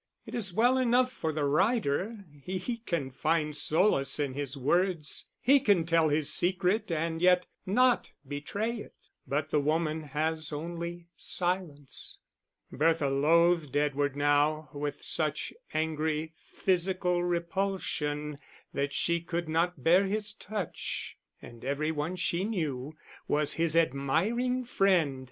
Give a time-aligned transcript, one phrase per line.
[0.25, 5.59] It is well enough for the writer, he can find solace in his words, he
[5.59, 12.17] can tell his secret and yet not betray it: but the woman has only silence.
[12.71, 18.39] Bertha loathed Edward now with such angry, physical repulsion
[18.73, 22.95] that she could not bear his touch; and every one she knew,
[23.27, 25.19] was his admiring friend.